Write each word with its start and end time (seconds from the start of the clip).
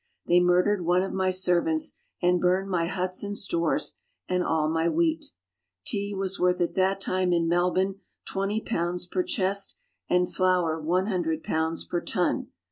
They 0.25 0.39
murdered 0.39 0.83
one 0.83 1.03
of 1.03 1.13
my 1.13 1.29
servants 1.29 1.93
and 2.23 2.41
burned 2.41 2.67
my 2.71 2.87
huts 2.87 3.21
and 3.21 3.37
stores, 3.37 3.93
and 4.27 4.43
all 4.43 4.67
my 4.67 4.89
wheat. 4.89 5.27
Tea 5.85 6.15
was 6.15 6.39
worth 6.39 6.59
at 6.59 6.73
that 6.73 6.99
time 6.99 7.31
in 7.31 7.47
Melbourne 7.47 7.99
20 8.27 8.61
per 9.11 9.21
chest, 9.21 9.77
and 10.09 10.33
flour 10.33 10.81
100 10.81 11.43
per 11.43 12.01
ton. 12.01 12.47